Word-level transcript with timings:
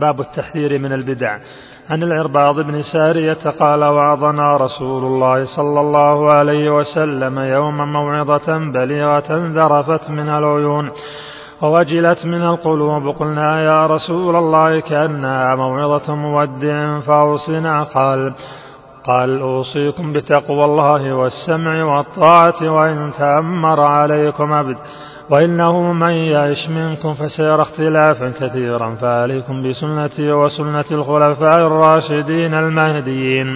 باب 0.00 0.20
التحذير 0.20 0.78
من 0.78 0.92
البدع. 0.92 1.38
عن 1.90 2.02
العرباض 2.02 2.60
بن 2.60 2.82
سارية 2.82 3.50
قال 3.60 3.84
وعظنا 3.84 4.56
رسول 4.56 5.04
الله 5.04 5.44
صلى 5.56 5.80
الله 5.80 6.32
عليه 6.32 6.76
وسلم 6.76 7.38
يوما 7.38 7.84
موعظة 7.84 8.58
بليغة 8.72 9.30
ذرفت 9.30 10.10
من 10.10 10.28
العيون 10.28 10.90
ووجلت 11.62 12.26
من 12.26 12.42
القلوب 12.42 13.16
قلنا 13.16 13.64
يا 13.64 13.86
رسول 13.86 14.36
الله 14.36 14.80
كأنها 14.80 15.54
موعظة 15.54 16.14
مودع 16.14 17.00
فأوصنا 17.00 17.82
قال 17.82 18.32
قال 19.06 19.40
أوصيكم 19.40 20.12
بتقوى 20.12 20.64
الله 20.64 21.14
والسمع 21.14 21.84
والطاعة 21.84 22.70
وإن 22.70 23.12
تأمر 23.18 23.80
عليكم 23.80 24.52
عبد. 24.52 24.76
وإنه 25.30 25.92
من 25.92 26.10
يعش 26.10 26.68
منكم 26.68 27.14
فسيرى 27.14 27.62
اختلافا 27.62 28.32
كثيرا 28.40 28.94
فعليكم 28.94 29.62
بسنتي 29.62 30.32
وسنة 30.32 30.84
الخلفاء 30.90 31.66
الراشدين 31.66 32.54
المهديين. 32.54 33.46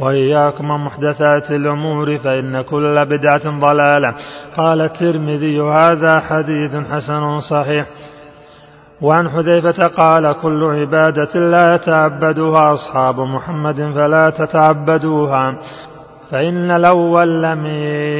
وإياكم 0.00 0.64
محدثات 0.86 1.50
الأمور 1.50 2.18
فإن 2.18 2.62
كل 2.62 3.04
بدعة 3.04 3.58
ضلالة. 3.60 4.14
قال 4.56 4.80
الترمذي 4.80 5.60
هذا 5.60 6.20
حديث 6.20 6.76
حسن 6.76 7.40
صحيح. 7.40 7.86
وعن 9.02 9.30
حذيفة 9.30 9.88
قال 9.98 10.32
كل 10.32 10.64
عبادة 10.64 11.40
لا 11.40 11.74
يتعبدها 11.74 12.72
أصحاب 12.72 13.20
محمد 13.20 13.92
فلا 13.94 14.30
تتعبدوها. 14.30 15.58
فإن 16.34 16.70
الأول 16.70 17.42
لم 17.42 17.66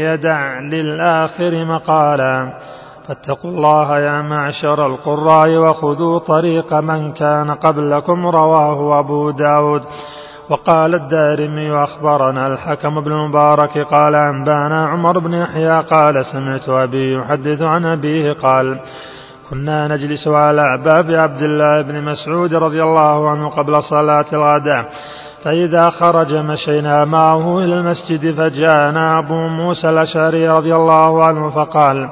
يدع 0.06 0.60
للآخر 0.60 1.64
مقالا. 1.64 2.58
فاتقوا 3.08 3.50
الله 3.50 3.98
يا 3.98 4.22
معشر 4.22 4.86
القراء 4.86 5.56
وخذوا 5.56 6.18
طريق 6.18 6.74
من 6.74 7.12
كان 7.12 7.50
قبلكم 7.50 8.26
رواه 8.26 8.98
أبو 9.00 9.30
داود. 9.30 9.82
وقال 10.50 10.94
الدارمي 10.94 11.72
أخبرنا 11.72 12.46
الحكم 12.46 13.00
بن 13.00 13.12
المبارك 13.12 13.78
قال 13.78 14.14
أنبانا 14.14 14.86
عمر 14.86 15.18
بن 15.18 15.32
يحيى 15.32 15.80
قال 15.80 16.26
سمعت 16.26 16.68
أبي 16.68 17.14
يحدث 17.14 17.62
عن 17.62 17.84
أبيه 17.86 18.32
قال 18.32 18.80
كنا 19.50 19.88
نجلس 19.88 20.28
على 20.28 20.82
باب 20.84 21.10
عبد 21.10 21.42
الله 21.42 21.82
بن 21.82 22.04
مسعود 22.04 22.54
رضي 22.54 22.82
الله 22.82 23.30
عنه 23.30 23.48
قبل 23.48 23.82
صلاة 23.82 24.26
الغداء. 24.32 24.84
فإذا 25.44 25.90
خرج 25.90 26.34
مشينا 26.34 27.04
معه 27.04 27.58
إلى 27.58 27.74
المسجد 27.74 28.34
فجاءنا 28.34 29.18
أبو 29.18 29.34
موسى 29.34 29.88
الأشعري 29.88 30.48
رضي 30.48 30.74
الله 30.74 31.24
عنه 31.24 31.50
فقال 31.50 32.10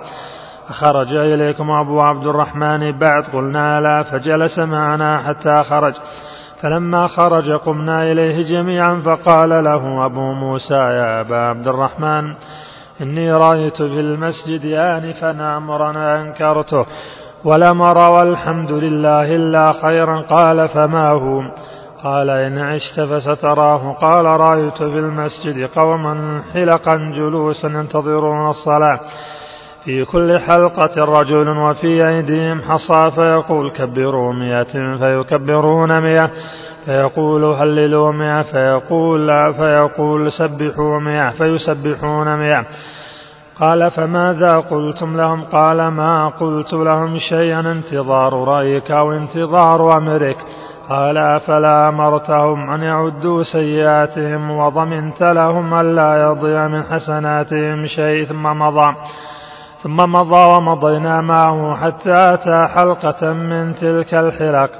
خرج 0.70 1.14
إليكم 1.14 1.70
أبو 1.70 2.00
عبد 2.00 2.26
الرحمن 2.26 2.98
بعد. 2.98 3.24
قلنا 3.32 3.80
لا. 3.80 4.02
فجلس 4.02 4.58
معنا 4.58 5.18
حتى 5.18 5.56
خرج. 5.56 5.94
فلما 6.62 7.06
خرج 7.06 7.52
قمنا 7.52 8.12
إليه 8.12 8.48
جميعا 8.48 9.02
فقال 9.04 9.64
له 9.64 10.06
أبو 10.06 10.32
موسى 10.32 10.74
يا 10.74 11.20
أبا 11.20 11.36
عبد 11.36 11.68
الرحمن 11.68 12.34
إني 13.00 13.32
رأيت 13.32 13.76
في 13.76 14.00
المسجد 14.00 14.72
آنفا 14.72 15.56
أمرا 15.56 16.20
أنكرته 16.20 16.86
ولم 17.44 17.82
أر 17.82 18.10
والحمد 18.10 18.72
لله 18.72 19.36
إلا 19.36 19.72
خيرا. 19.72 20.20
قال 20.20 20.68
فما 20.68 21.08
هو؟ 21.08 21.40
قال 22.04 22.30
إن 22.30 22.58
عشت 22.58 23.00
فستراه. 23.00 23.92
قال 23.92 24.24
رأيت 24.24 24.76
في 24.76 24.98
المسجد 24.98 25.68
قوما 25.76 26.42
حلقا 26.54 27.12
جلوسا 27.16 27.68
ينتظرون 27.68 28.50
الصلاة. 28.50 29.00
في 29.84 30.04
كل 30.04 30.38
حلقة 30.38 31.04
رجل 31.04 31.48
وفي 31.48 32.08
أيديهم 32.08 32.62
حصى 32.62 33.10
فيقول 33.10 33.70
كبروا 33.70 34.32
مئة 34.32 34.96
فيكبرون 34.96 36.00
مئة. 36.00 36.30
فيقول 36.84 37.44
هللوا 37.44 38.12
مئة. 38.12 38.42
فيقول 38.42 39.54
فيقول 39.54 40.32
سبحوا 40.32 40.98
مئة. 40.98 41.30
فيسبحون 41.30 42.36
مئة. 42.36 42.64
قال 43.60 43.90
فماذا 43.90 44.58
قلتم 44.58 45.16
لهم؟ 45.16 45.42
قال 45.42 45.88
ما 45.88 46.28
قلت 46.28 46.72
لهم 46.72 47.18
شيئا. 47.18 47.60
انتظار 47.60 48.44
رأيك 48.44 48.90
أو 48.90 49.12
انتظار 49.12 49.96
أمرك. 49.96 50.36
قال 50.88 51.18
أفلا 51.18 51.88
أمرتهم 51.88 52.70
أن 52.70 52.82
يعدوا 52.82 53.42
سيئاتهم 53.42 54.50
وضمنت 54.50 55.22
لهم 55.22 55.74
ألا 55.74 56.22
يضيع 56.22 56.68
من 56.68 56.82
حسناتهم 56.82 57.86
شيء 57.86 58.24
ثم 58.24 58.42
مضى 58.42 58.96
ثم 59.82 59.96
مضى 59.96 60.56
ومضينا 60.56 61.20
معه 61.20 61.76
حتى 61.76 62.34
أتى 62.34 62.68
حلقة 62.74 63.32
من 63.32 63.74
تلك 63.74 64.14
الحلق 64.14 64.70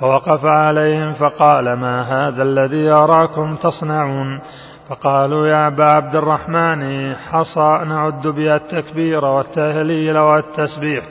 فوقف 0.00 0.44
عليهم 0.44 1.12
فقال 1.12 1.72
ما 1.72 2.02
هذا 2.02 2.42
الذي 2.42 2.90
أراكم 2.90 3.56
تصنعون؟ 3.56 4.40
فقالوا 4.88 5.46
يا 5.46 5.66
أبا 5.66 5.84
عبد 5.84 6.16
الرحمن 6.16 7.14
حصى 7.16 7.80
نعد 7.88 8.26
بها 8.26 8.56
التكبير 8.56 9.24
والتهليل 9.24 10.18
والتسبيح. 10.18 11.04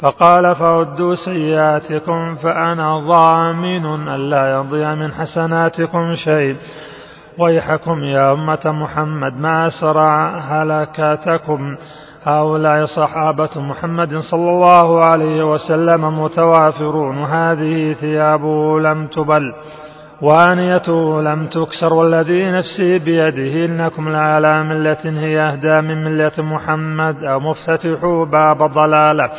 فقال 0.00 0.54
فعدوا 0.54 1.14
سيئاتكم 1.14 2.34
فأنا 2.34 2.98
ضامن 2.98 4.08
ألا 4.08 4.52
يضيع 4.52 4.94
من 4.94 5.12
حسناتكم 5.12 6.14
شيء. 6.14 6.56
ويحكم 7.38 8.04
يا 8.04 8.32
أمة 8.32 8.60
محمد 8.64 9.36
ما 9.36 9.66
أسرع 9.66 10.38
هلكاتكم. 10.38 11.76
هؤلاء 12.24 12.84
صحابة 12.84 13.50
محمد 13.56 14.18
صلى 14.18 14.50
الله 14.50 15.04
عليه 15.04 15.52
وسلم 15.52 16.22
متوافرون. 16.22 17.18
وهذه 17.18 17.92
ثيابه 17.92 18.80
لم 18.80 19.06
تبل 19.06 19.52
وآنيته 20.22 21.22
لم 21.22 21.46
تكسر. 21.46 21.92
والذي 21.92 22.50
نفسي 22.50 22.98
بيده 22.98 23.64
إنكم 23.64 24.08
لعلى 24.08 24.62
ملة 24.62 25.04
هي 25.04 25.40
أهدى 25.40 25.80
من 25.80 26.04
ملة 26.04 26.32
محمد. 26.38 27.24
أو 27.24 27.40
مفتتحوا 27.40 28.24
باب 28.24 28.62
ضلالة. 28.62 29.30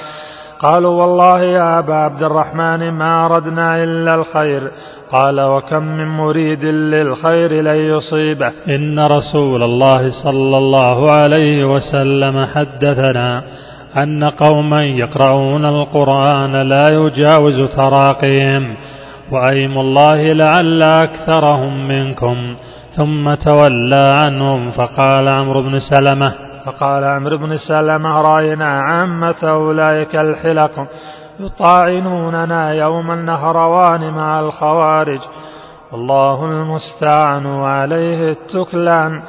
قالوا 0.59 1.01
والله 1.01 1.41
يا 1.43 1.79
أبا 1.79 1.93
عبد 1.93 2.23
الرحمن 2.23 2.91
ما 2.91 3.25
أردنا 3.25 3.83
إلا 3.83 4.15
الخير. 4.15 4.71
قال 5.11 5.41
وكم 5.41 5.83
من 5.83 6.07
مريد 6.07 6.65
للخير 6.65 7.51
لن 7.51 7.75
يصيبه. 7.75 8.51
إن 8.69 8.99
رسول 8.99 9.63
الله 9.63 10.23
صلى 10.23 10.57
الله 10.57 11.11
عليه 11.11 11.65
وسلم 11.65 12.45
حدثنا 12.45 13.43
أن 14.03 14.23
قوما 14.23 14.85
يقرؤون 14.85 15.65
القرآن 15.65 16.55
لا 16.55 16.83
يجاوز 16.89 17.69
تراقيهم 17.77 18.75
وأيم 19.31 19.77
الله 19.79 20.33
لعل 20.33 20.83
أكثرهم 20.83 21.87
منكم 21.87 22.55
ثم 22.95 23.33
تولى 23.33 24.07
عنهم 24.25 24.71
فقال 24.71 25.27
عمرو 25.27 25.61
بن 25.61 25.79
سلمة 25.79 26.33
فقال 26.65 27.03
عمرو 27.03 27.37
بن 27.37 27.57
سلمة 27.57 28.21
رأينا 28.21 28.79
عامة 28.79 29.43
أولئك 29.43 30.15
الحلق 30.15 30.87
يطاعنوننا 31.39 32.73
يوم 32.73 33.11
النهروان 33.11 34.13
مع 34.13 34.39
الخوارج. 34.39 35.19
والله 35.91 36.45
المستعان 36.45 37.45
وعليه 37.45 38.31
التكلان. 38.31 39.21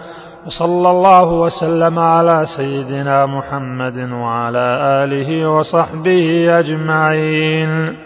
وصلى 0.47 0.91
الله 0.91 1.33
وسلم 1.33 1.99
على 1.99 2.47
سيدنا 2.57 3.27
محمد 3.27 4.13
وعلى 4.13 4.79
آله 5.05 5.51
وصحبه 5.51 6.59
أجمعين. 6.59 8.06